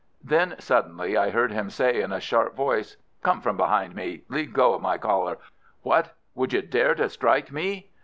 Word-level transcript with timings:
Then 0.23 0.55
suddenly 0.57 1.15
I 1.15 1.29
heard 1.29 1.51
him 1.51 1.69
say 1.69 2.01
in 2.01 2.11
a 2.11 2.19
sharp 2.19 2.55
voice, 2.55 2.97
"Come 3.21 3.39
from 3.39 3.55
behind 3.55 3.93
me! 3.93 4.23
Leave 4.29 4.51
go 4.51 4.73
of 4.73 4.81
my 4.81 4.97
collar! 4.97 5.37
What! 5.83 6.15
would 6.33 6.53
you 6.53 6.63
dare 6.63 6.95
to 6.95 7.07
strike 7.07 7.51
me?" 7.51 7.91